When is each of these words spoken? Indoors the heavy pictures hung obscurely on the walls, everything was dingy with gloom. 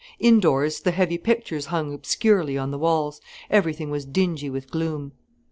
Indoors 0.17 0.79
the 0.79 0.89
heavy 0.89 1.19
pictures 1.19 1.67
hung 1.67 1.93
obscurely 1.93 2.57
on 2.57 2.71
the 2.71 2.79
walls, 2.79 3.21
everything 3.51 3.91
was 3.91 4.03
dingy 4.03 4.49
with 4.49 4.71
gloom. 4.71 5.11